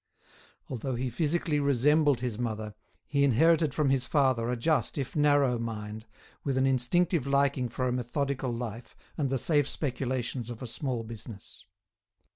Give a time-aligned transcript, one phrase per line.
[0.67, 2.73] Although he physically resembled his mother,
[3.05, 6.07] he inherited from his father a just if narrow mind,
[6.43, 11.03] with an instinctive liking for a methodical life and the safe speculations of a small
[11.03, 11.63] business.